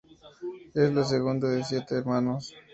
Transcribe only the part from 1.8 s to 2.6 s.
hermanos.